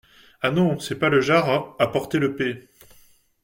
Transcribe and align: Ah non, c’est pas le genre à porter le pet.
Ah 0.41 0.49
non, 0.49 0.79
c’est 0.79 0.97
pas 0.97 1.09
le 1.09 1.21
genre 1.21 1.75
à 1.77 1.85
porter 1.87 2.17
le 2.17 2.35
pet. 2.35 2.69